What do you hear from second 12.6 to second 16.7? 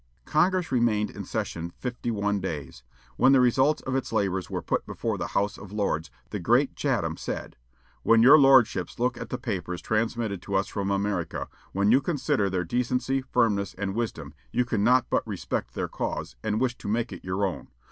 decency, firmness, and wisdom, you cannot but respect their cause, and